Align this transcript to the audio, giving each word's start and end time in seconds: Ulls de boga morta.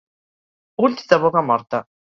Ulls 0.87 1.07
de 1.13 1.23
boga 1.27 1.47
morta. 1.53 1.87